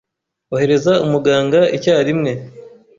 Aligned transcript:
Ohereza 0.53 0.93
umuganga 1.05 1.59
icyarimwe. 1.77 2.31